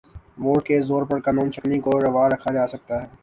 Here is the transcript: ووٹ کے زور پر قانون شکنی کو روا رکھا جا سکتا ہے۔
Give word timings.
ووٹ 0.43 0.65
کے 0.67 0.81
زور 0.87 1.03
پر 1.09 1.19
قانون 1.25 1.51
شکنی 1.51 1.79
کو 1.79 1.91
روا 2.01 2.27
رکھا 2.29 2.53
جا 2.53 2.65
سکتا 2.67 3.01
ہے۔ 3.01 3.07